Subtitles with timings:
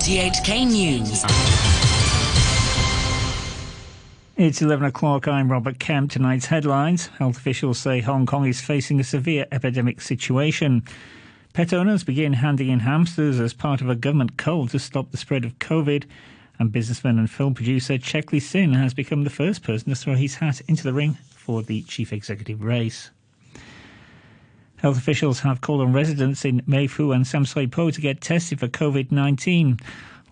[0.00, 1.24] RTHK News.
[4.38, 5.28] It's 11 o'clock.
[5.28, 6.10] I'm Robert Kemp.
[6.10, 7.08] Tonight's headlines.
[7.18, 10.84] Health officials say Hong Kong is facing a severe epidemic situation.
[11.52, 15.18] Pet owners begin handing in hamsters as part of a government cull to stop the
[15.18, 16.04] spread of COVID.
[16.58, 20.36] And businessman and film producer Checkley Sin has become the first person to throw his
[20.36, 23.10] hat into the ring for the chief executive race.
[24.80, 28.22] Health officials have called on residents in Mei Foo and Sham Shui Po to get
[28.22, 29.78] tested for COVID 19.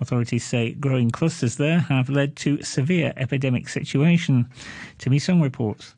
[0.00, 4.48] Authorities say growing clusters there have led to severe epidemic situation.
[4.96, 5.94] Timmy Song reports.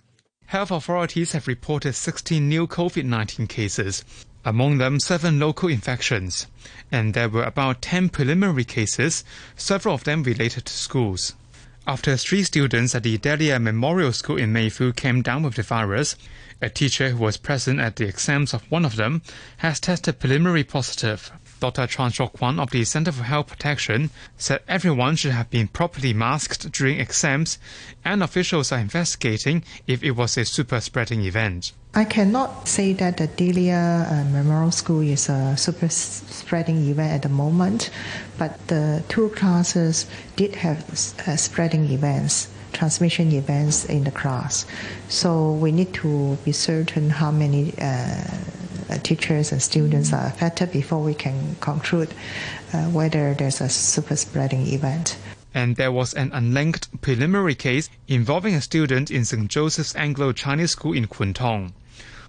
[0.46, 4.04] Health authorities have reported 16 new COVID 19 cases,
[4.44, 6.48] among them seven local infections,
[6.90, 9.22] and there were about 10 preliminary cases,
[9.54, 11.34] several of them related to schools.
[11.86, 15.62] After three students at the Delia Memorial School in Mei Foo came down with the
[15.62, 16.14] virus,
[16.60, 19.22] a teacher who was present at the exams of one of them
[19.56, 21.32] has tested preliminary positive.
[21.60, 21.86] Dr.
[21.86, 26.72] Chuang Shuk-kwan of the Center for Health Protection said everyone should have been properly masked
[26.72, 27.58] during exams,
[28.04, 31.72] and officials are investigating if it was a super spreading event.
[31.94, 37.22] I cannot say that the Delia uh, Memorial School is a super spreading event at
[37.22, 37.90] the moment,
[38.38, 44.66] but the two classes did have uh, spreading events transmission events in the class.
[45.08, 48.24] So we need to be certain how many uh,
[48.98, 52.12] teachers and students are affected before we can conclude
[52.72, 55.16] uh, whether there's a super spreading event.
[55.52, 59.48] And there was an unlinked preliminary case involving a student in St.
[59.48, 61.72] Joseph's Anglo Chinese School in Kwun Tong.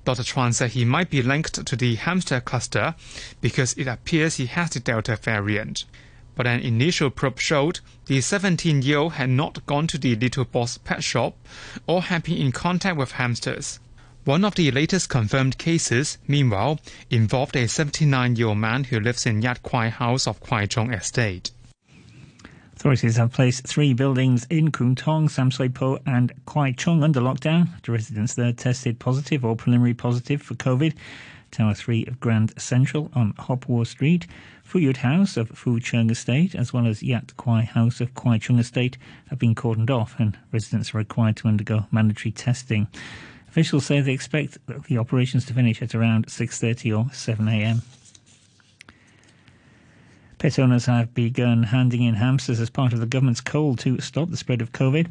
[0.03, 0.23] Dr.
[0.23, 2.95] Chuang said he might be linked to the hamster cluster
[3.39, 5.85] because it appears he has the Delta variant.
[6.33, 10.45] But an initial probe showed the 17 year old had not gone to the Little
[10.45, 11.35] Boss pet shop
[11.85, 13.79] or had been in contact with hamsters.
[14.23, 19.25] One of the latest confirmed cases, meanwhile, involved a 79 year old man who lives
[19.25, 21.49] in Yat Kwai House of Kwai Chung Estate.
[22.75, 27.19] Authorities have placed three buildings in Kwun Tong, Sham Shui Po, and Kwai Chung under
[27.19, 27.69] lockdown.
[27.81, 30.93] The residents there tested positive or preliminary positive for COVID.
[31.49, 34.27] Tower 3 of Grand Central on Hip Wo Street,
[34.63, 38.59] Fuyut House of Fu Cheong Estate, as well as Yat Kwai House of Kwai Chung
[38.59, 38.99] Estate,
[39.31, 42.87] have been cordoned off, and residents are required to undergo mandatory testing.
[43.51, 47.81] Officials say they expect the operations to finish at around 6.30 or 7am.
[50.37, 54.29] Pet owners have begun handing in hamsters as part of the government's call to stop
[54.29, 55.07] the spread of COVID.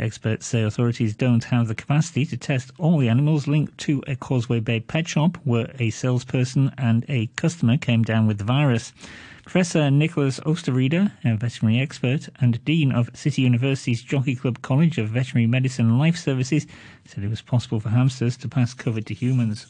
[0.00, 4.16] Experts say authorities don't have the capacity to test all the animals linked to a
[4.16, 8.92] Causeway Bay pet shop where a salesperson and a customer came down with the virus.
[9.44, 15.10] Professor Nicholas Osterrieder, a veterinary expert and Dean of City University's Jockey Club College of
[15.10, 16.66] Veterinary Medicine and Life Sciences,
[17.04, 19.66] said it was possible for hamsters to pass COVID to humans.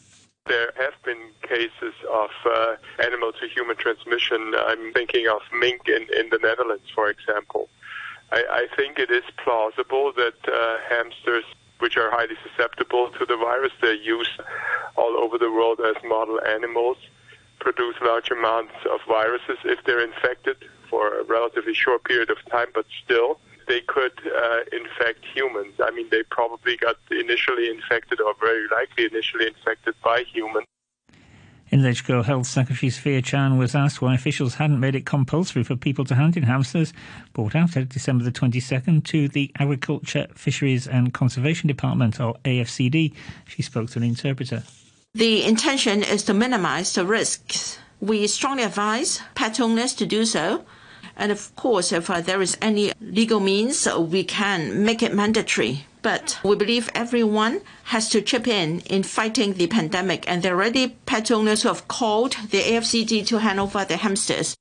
[0.47, 4.55] There have been cases of uh, animal to human transmission.
[4.57, 7.69] I'm thinking of mink in, in the Netherlands, for example.
[8.31, 11.45] I, I think it is plausible that uh, hamsters,
[11.81, 14.41] which are highly susceptible to the virus, they're used
[14.97, 16.97] all over the world as model animals
[17.65, 20.57] produce large amounts of viruses if they're infected
[20.91, 25.75] for a relatively short period of time, but still they could uh, infect humans.
[25.83, 30.67] I mean, they probably got initially infected or very likely initially infected by humans.
[31.71, 35.75] In LegCo, Health Secretary Sophia Chan was asked why officials hadn't made it compulsory for
[35.75, 36.93] people to hand in hamsters
[37.33, 43.15] brought out at December the 22nd to the Agriculture, Fisheries and Conservation Department, or AFCD.
[43.47, 44.63] She spoke to an interpreter.
[45.17, 47.79] The intention is to minimize the risks.
[48.01, 50.65] We strongly advise pet owners to do so.
[51.17, 55.15] And of course, if uh, there is any legal means, uh, we can make it
[55.15, 55.87] mandatory.
[56.03, 60.29] But we believe everyone has to chip in in fighting the pandemic.
[60.29, 63.99] And there are already pet owners who have called the AFCD to hand over their
[63.99, 64.57] hamsters.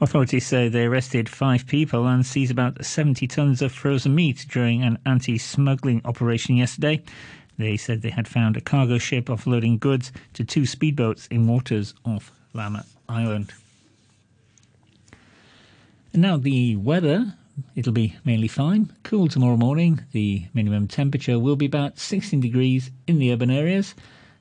[0.00, 4.82] Authorities say they arrested five people and seized about 70 tons of frozen meat during
[4.82, 7.02] an anti smuggling operation yesterday.
[7.60, 11.92] They said they had found a cargo ship offloading goods to two speedboats in waters
[12.06, 13.52] off Lamma Island.
[16.14, 17.34] And now the weather.
[17.76, 18.90] It'll be mainly fine.
[19.02, 20.00] Cool tomorrow morning.
[20.12, 23.94] The minimum temperature will be about 16 degrees in the urban areas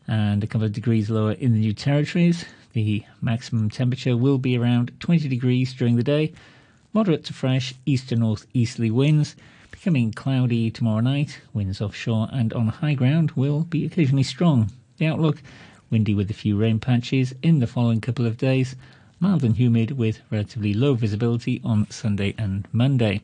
[0.07, 2.45] and a couple of degrees lower in the new territories.
[2.71, 6.31] The maximum temperature will be around 20 degrees during the day.
[6.93, 9.35] Moderate to fresh east to north easterly winds
[9.79, 14.73] Becoming cloudy tomorrow night, winds offshore and on high ground will be occasionally strong.
[14.97, 15.41] The outlook
[15.89, 18.75] windy with a few rain patches in the following couple of days,
[19.21, 23.21] mild and humid with relatively low visibility on Sunday and Monday.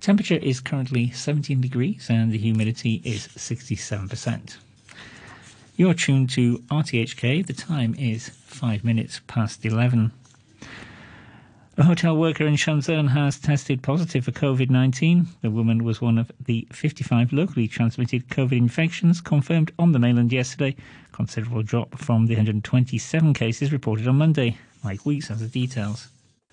[0.00, 4.56] Temperature is currently 17 degrees and the humidity is 67%.
[5.76, 7.46] You're tuned to RTHK.
[7.46, 10.10] The time is 5 minutes past 11.
[11.78, 15.26] A hotel worker in Shenzhen has tested positive for COVID 19.
[15.42, 20.32] The woman was one of the 55 locally transmitted COVID infections confirmed on the mainland
[20.32, 20.74] yesterday,
[21.12, 24.56] considerable drop from the 127 cases reported on Monday.
[24.82, 26.08] Mike Weeks has the details.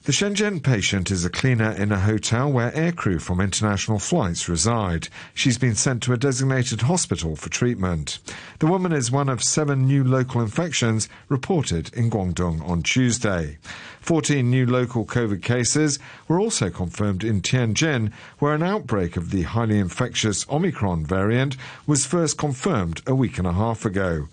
[0.06, 5.08] The Shenzhen patient is a cleaner in a hotel where aircrew from international flights reside.
[5.34, 8.20] She's been sent to a designated hospital for treatment.
[8.60, 13.60] The woman is one of seven new local infections reported in Guangdong on Tuesday.
[14.02, 19.44] 14 new local COVID cases were also confirmed in Tianjin, where an outbreak of the
[19.44, 21.56] highly infectious Omicron variant
[21.88, 24.28] was first confirmed a week and a half ago.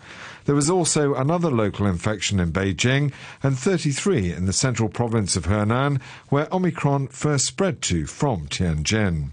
[0.51, 5.45] There was also another local infection in Beijing and 33 in the central province of
[5.45, 9.29] Henan, where Omicron first spread to from Tianjin.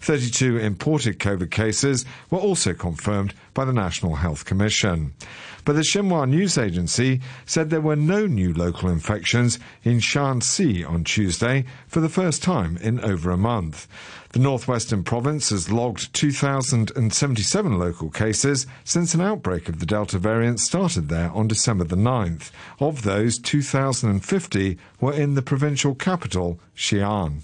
[0.00, 5.12] 32 imported COVID cases were also confirmed by the National Health Commission.
[5.64, 11.04] But the Xinhua news agency said there were no new local infections in Shaanxi on
[11.04, 13.88] Tuesday for the first time in over a month.
[14.32, 20.60] The northwestern province has logged 2,077 local cases since an outbreak of the Delta variant
[20.60, 22.50] started there on December the 9th.
[22.78, 27.42] Of those, 2,050 were in the provincial capital, Xi'an.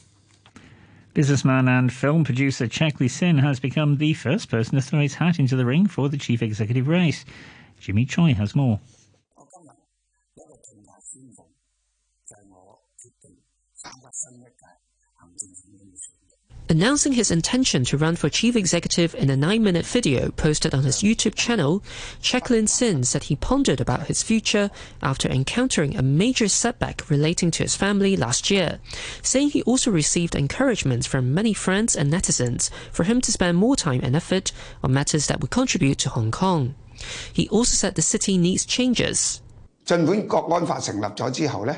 [1.15, 5.39] Businessman and film producer Checkley Sin has become the first person to throw his hat
[5.39, 7.25] into the ring for the chief executive race.
[7.81, 8.79] Jimmy Choi has more.
[16.69, 20.85] Announcing his intention to run for chief executive in a nine minute video posted on
[20.85, 21.83] his YouTube channel,
[22.51, 24.71] Lee Sin said he pondered about his future
[25.03, 28.79] after encountering a major setback relating to his family last year,
[29.23, 33.75] saying he also received encouragement from many friends and netizens for him to spend more
[33.75, 34.53] time and effort
[34.85, 36.75] on matters that would contribute to Hong Kong.
[37.34, 39.40] He also said the city needs changes.
[39.86, 41.76] 尽管国安法成立咗之后呢，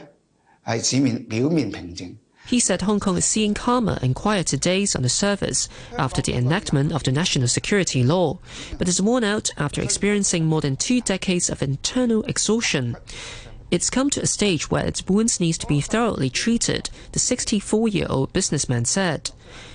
[0.65, 2.15] 系市面表面平静。
[2.49, 5.67] he said Hong Kong is seeing calmer and quieter days on the surface
[5.97, 8.37] after the enactment of the national security law,
[8.77, 12.95] but is worn out after experiencing more than two decades of internal exhaustion.
[13.72, 17.88] It's come to a stage where its wounds need to be thoroughly treated, the 64
[17.88, 19.30] year old businessman said.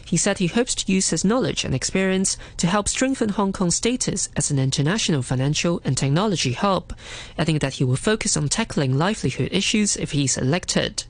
[0.06, 3.74] He said he hopes to use his knowledge and experience to help strengthen Hong Kong's
[3.78, 6.96] status as an international financial and technology hub,
[7.40, 11.06] adding that he will focus on tackling livelihood issues if he is elected.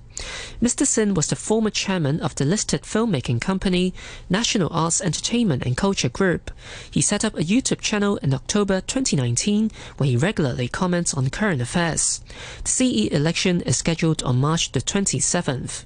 [0.61, 0.85] Mr.
[0.85, 3.93] Sin was the former chairman of the listed filmmaking company
[4.29, 6.51] National Arts Entertainment and Culture Group.
[6.89, 11.61] He set up a YouTube channel in October 2019 where he regularly comments on current
[11.61, 12.21] affairs.
[12.63, 15.85] The CE election is scheduled on March the 27th.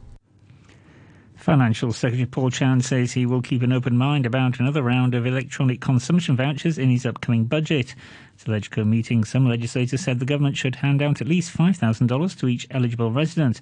[1.41, 5.25] Financial Secretary Paul Chan says he will keep an open mind about another round of
[5.25, 7.95] electronic consumption vouchers in his upcoming budget.
[8.39, 12.39] At the LegCo meeting, some legislators said the government should hand out at least $5,000
[12.39, 13.59] to each eligible resident.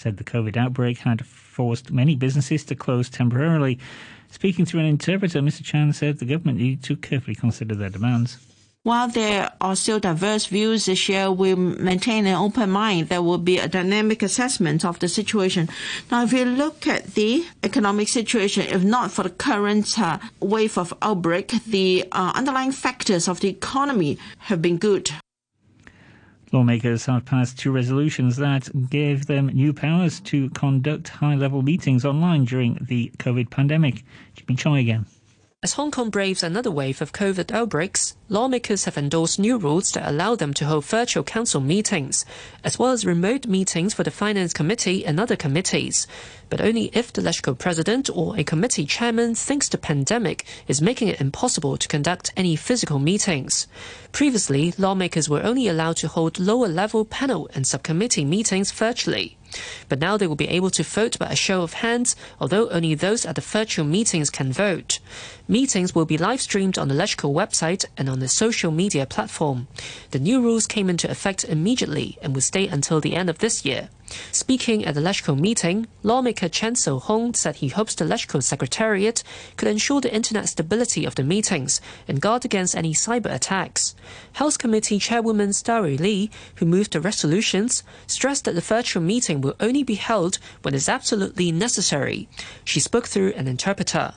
[0.00, 3.78] Said the COVID outbreak had forced many businesses to close temporarily.
[4.30, 5.62] Speaking through an interpreter, Mr.
[5.62, 8.38] Chan said the government needed to carefully consider their demands.
[8.82, 13.10] While there are still diverse views this year, we maintain an open mind.
[13.10, 15.68] There will be a dynamic assessment of the situation.
[16.10, 20.78] Now, if you look at the economic situation, if not for the current uh, wave
[20.78, 25.10] of outbreak, the uh, underlying factors of the economy have been good.
[26.52, 32.04] Lawmakers have passed two resolutions that gave them new powers to conduct high level meetings
[32.04, 34.04] online during the COVID pandemic.
[34.34, 35.06] Jimmy Choi again.
[35.62, 40.08] As Hong Kong braves another wave of COVID outbreaks, lawmakers have endorsed new rules that
[40.08, 42.24] allow them to hold virtual council meetings,
[42.64, 46.06] as well as remote meetings for the Finance Committee and other committees,
[46.48, 51.08] but only if the LegCo president or a committee chairman thinks the pandemic is making
[51.08, 53.66] it impossible to conduct any physical meetings.
[54.12, 59.36] Previously, lawmakers were only allowed to hold lower level panel and subcommittee meetings virtually.
[59.88, 62.94] But now they will be able to vote by a show of hands, although only
[62.94, 65.00] those at the virtual meetings can vote.
[65.48, 69.68] Meetings will be live streamed on the LegCo website and on the social media platform.
[70.12, 73.64] The new rules came into effect immediately and will stay until the end of this
[73.64, 73.88] year.
[74.32, 79.22] Speaking at the LegCo meeting, lawmaker Chen So-hong said he hopes the LegCo Secretariat
[79.56, 83.94] could ensure the internet stability of the meetings and guard against any cyber attacks.
[84.34, 89.56] House Committee Chairwoman Starry Lee, who moved the resolutions, stressed that the virtual meeting will
[89.60, 92.28] only be held when it's absolutely necessary.
[92.64, 94.14] She spoke through an interpreter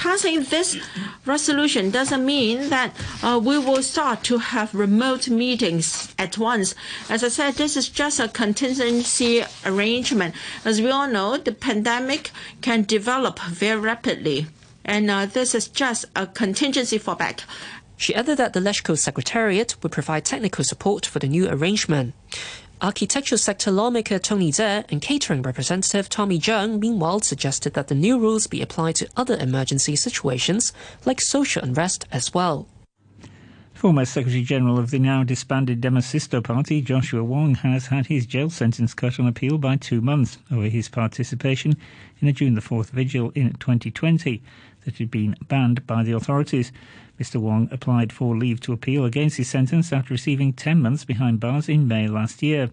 [0.00, 0.78] passing this
[1.26, 2.90] resolution doesn't mean that
[3.22, 6.74] uh, we will start to have remote meetings at once.
[7.10, 10.34] As I said, this is just a contingency arrangement.
[10.64, 12.30] As we all know, the pandemic
[12.62, 14.46] can develop very rapidly,
[14.86, 17.40] and uh, this is just a contingency fallback.
[17.98, 22.14] She added that the LegCo Secretariat would provide technical support for the new arrangement.
[22.82, 28.18] Architectural sector lawmaker Tony Tse and catering representative Tommy Cheung meanwhile suggested that the new
[28.18, 30.72] rules be applied to other emergency situations
[31.04, 32.66] like social unrest as well.
[33.74, 38.48] Former Secretary General of the now disbanded Demosisto Party, Joshua Wong, has had his jail
[38.48, 41.76] sentence cut on appeal by two months over his participation
[42.20, 44.42] in a June the 4th vigil in 2020
[44.84, 46.72] that had been banned by the authorities.
[47.20, 47.36] Mr.
[47.36, 51.68] Wong applied for leave to appeal against his sentence after receiving 10 months behind bars
[51.68, 52.70] in May last year.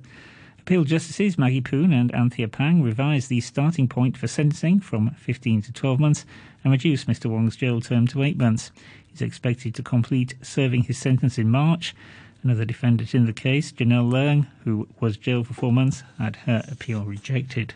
[0.60, 5.64] Appeal justices Maggie Poon and Anthea Pang revised the starting point for sentencing from 15
[5.64, 6.26] to 12 months
[6.64, 7.30] and reduced Mr.
[7.30, 8.72] Wong's jail term to eight months
[9.14, 11.94] is expected to complete serving his sentence in March.
[12.42, 16.64] Another defendant in the case, Jannelle Leung, who was jailed for four months, had her
[16.72, 17.74] appeal rejected.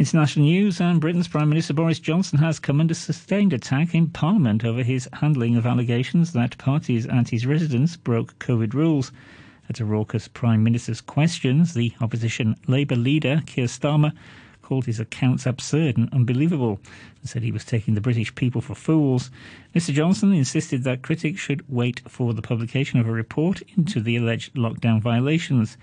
[0.00, 4.64] International news and Britain's Prime Minister Boris Johnson has come under sustained attack in Parliament
[4.64, 9.12] over his handling of allegations that parties and his residents broke COVID rules.
[9.68, 14.12] At a raucous Prime Minister's questions, the opposition Labour leader, Keir Starmer,
[14.62, 16.80] called his accounts absurd and unbelievable
[17.20, 19.30] and said he was taking the British people for fools.
[19.74, 19.92] Mr.
[19.92, 24.54] Johnson insisted that critics should wait for the publication of a report into the alleged
[24.54, 25.76] lockdown violations.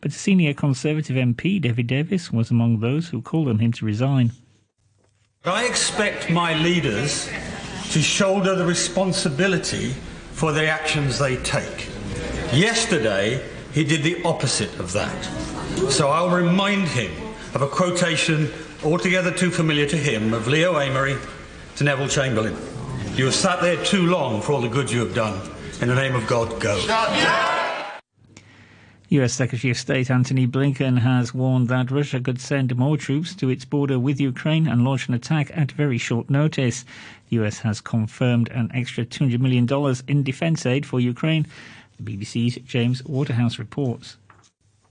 [0.00, 4.32] But senior Conservative MP David Davis was among those who called on him to resign.
[5.44, 7.28] I expect my leaders
[7.90, 9.90] to shoulder the responsibility
[10.32, 11.88] for the actions they take.
[12.52, 15.24] Yesterday, he did the opposite of that.
[15.90, 17.10] So I'll remind him
[17.54, 18.50] of a quotation
[18.84, 21.18] altogether too familiar to him of Leo Amery
[21.76, 22.56] to Neville Chamberlain.
[23.14, 25.40] You have sat there too long for all the good you have done.
[25.80, 26.78] In the name of God, go.
[29.10, 33.48] US Secretary of State Antony Blinken has warned that Russia could send more troops to
[33.48, 36.84] its border with Ukraine and launch an attack at very short notice.
[37.30, 39.66] The US has confirmed an extra $200 million
[40.08, 41.46] in defense aid for Ukraine.
[41.98, 44.18] The BBC's James Waterhouse reports.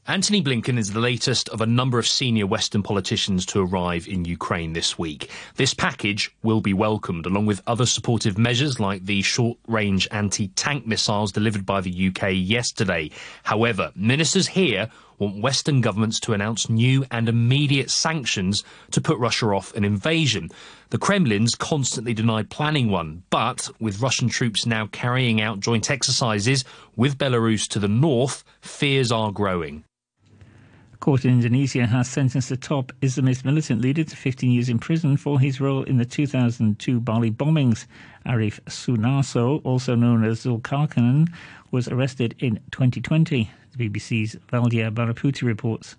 [0.10, 4.24] Antony Blinken is the latest of a number of senior Western politicians to arrive in
[4.24, 5.30] Ukraine this week.
[5.58, 10.48] This package will be welcomed, along with other supportive measures like the short range anti
[10.48, 13.12] tank missiles delivered by the UK yesterday.
[13.44, 19.48] However, ministers here want Western governments to announce new and immediate sanctions to put Russia
[19.48, 20.50] off an invasion.
[20.90, 26.64] The Kremlin's constantly denied planning one, but with Russian troops now carrying out joint exercises
[26.96, 29.84] with Belarus to the north, fears are growing.
[30.98, 34.80] A court in Indonesia has sentenced the top Islamist militant leader to 15 years in
[34.80, 37.86] prison for his role in the 2002 Bali bombings.
[38.26, 41.32] Arif Sunarso, also known as Zulkarnain,
[41.70, 43.48] was arrested in 2020.
[43.76, 45.98] The BBC's Valdya Baraputri reports.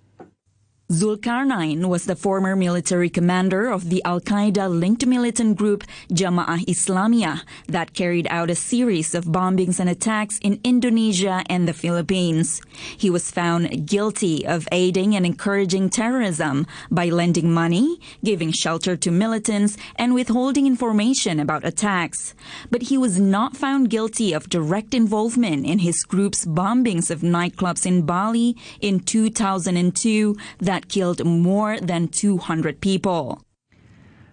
[0.90, 7.42] Zulkarnain was the former military commander of the Al Qaeda linked militant group Jamaah Islamiyah
[7.66, 12.62] that carried out a series of bombings and attacks in Indonesia and the Philippines.
[12.96, 19.10] He was found guilty of aiding and encouraging terrorism by lending money, giving shelter to
[19.10, 22.32] militants, and withholding information about attacks.
[22.70, 27.84] But he was not found guilty of direct involvement in his group's bombings of nightclubs
[27.84, 33.42] in Bali in 2002 that that killed more than 200 people.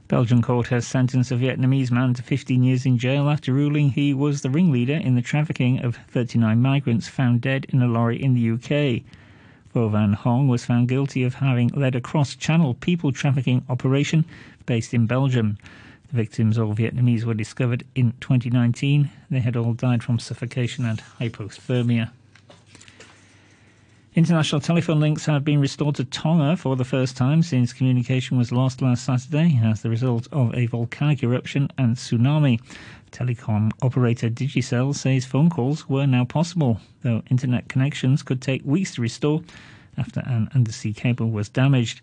[0.07, 4.13] Belgian court has sentenced a Vietnamese man to 15 years in jail after ruling he
[4.13, 8.35] was the ringleader in the trafficking of 39 migrants found dead in a lorry in
[8.35, 9.01] the UK.
[9.73, 14.23] Vo Van Hong was found guilty of having led a cross-channel people trafficking operation
[14.67, 15.57] based in Belgium.
[16.11, 19.09] The victims, all Vietnamese, were discovered in 2019.
[19.31, 22.11] They had all died from suffocation and hypothermia.
[24.15, 28.49] International telephone links have been restored to Tonga for the first time since communication was
[28.49, 32.61] lost last Saturday as the result of a volcanic eruption and tsunami.
[33.11, 38.95] Telecom operator Digicel says phone calls were now possible, though internet connections could take weeks
[38.95, 39.43] to restore
[39.97, 41.99] after an undersea cable was damaged.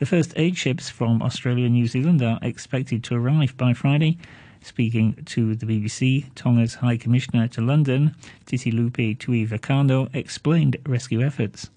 [0.00, 4.18] The first aid ships from Australia and New Zealand are expected to arrive by Friday.
[4.62, 8.14] Speaking to the BBC, Tonga's High Commissioner to London,
[8.46, 11.68] Titilupe Tu'ivakano, explained rescue efforts.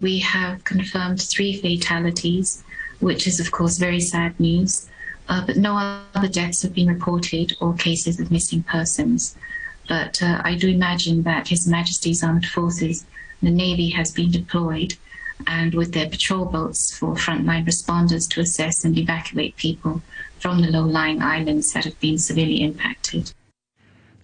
[0.00, 2.64] We have confirmed three fatalities,
[3.00, 4.88] which is, of course, very sad news,
[5.28, 5.76] uh, but no
[6.14, 9.36] other deaths have been reported or cases of missing persons.
[9.88, 13.04] But uh, I do imagine that His Majesty's Armed Forces,
[13.42, 14.94] the Navy, has been deployed
[15.46, 20.02] and with their patrol boats for frontline responders to assess and evacuate people
[20.40, 23.32] from the low-lying islands that have been severely impacted.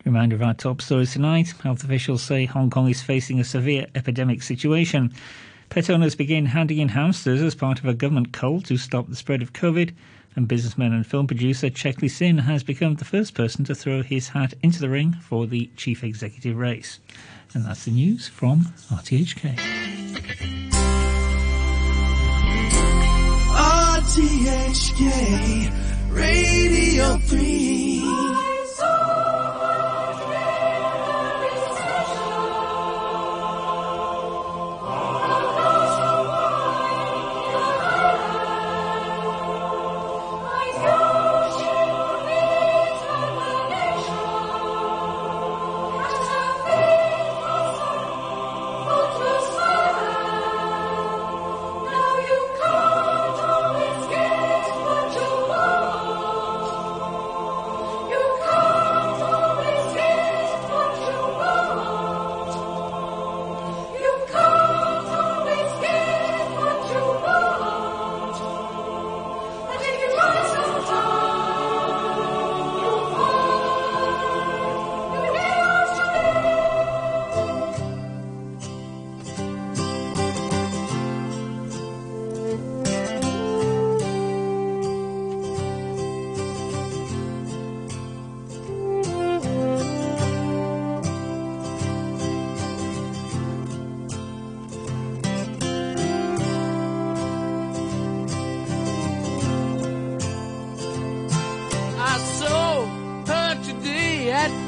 [0.05, 1.55] Reminder of our top stories tonight.
[1.63, 5.15] Health officials say Hong Kong is facing a severe epidemic situation.
[5.71, 9.17] Pet owners begin handing in hamsters as part of a government cull to stop the
[9.17, 9.95] spread of COVID.
[10.37, 14.29] And businessman and film producer Checkley Sin has become the first person to throw his
[14.29, 17.01] hat into the ring for the chief executive race.
[17.55, 19.57] And that's the news from RTHK.
[24.05, 25.84] RTHK.
[26.15, 28.34] Radio 3.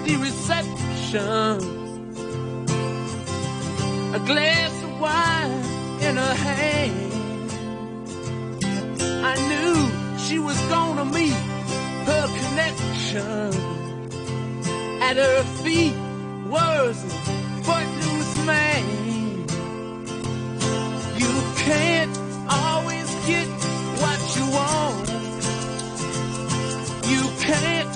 [0.07, 1.59] the reception.
[4.15, 5.51] A glass of wine
[6.07, 7.51] in her hand.
[9.31, 9.79] I knew
[10.27, 11.41] she was gonna meet
[12.09, 13.51] her connection.
[15.03, 15.97] At her feet
[16.55, 17.11] was a
[17.67, 18.85] footloose man.
[21.23, 21.35] You
[21.67, 22.17] can't
[22.49, 23.49] always get
[24.03, 25.09] what you want.
[27.13, 27.96] You can't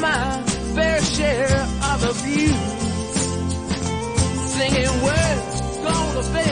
[0.00, 0.42] my
[0.74, 1.60] fair share
[1.92, 2.56] of abuse.
[4.54, 6.49] Singing words gonna be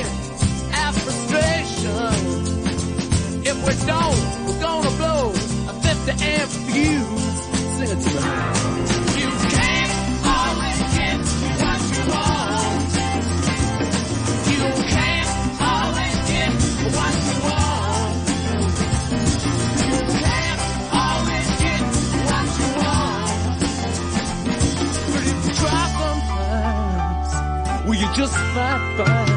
[28.68, 29.27] bye, bye.